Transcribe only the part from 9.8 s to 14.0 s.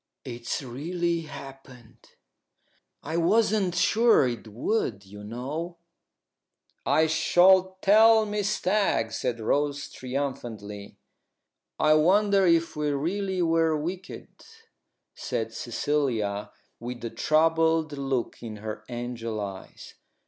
triumphantly. "I wonder if we really were